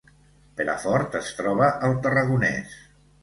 Perafort 0.59 1.17
es 1.19 1.29
troba 1.41 1.69
al 1.89 1.95
Tarragonès 2.07 2.73